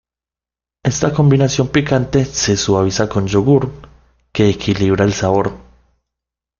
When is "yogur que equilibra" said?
3.27-5.05